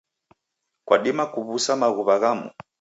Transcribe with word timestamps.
Kwadima 0.85 1.23
kuw'usa 1.33 1.73
maghuwa 1.81 2.15
ghamu 2.21 2.47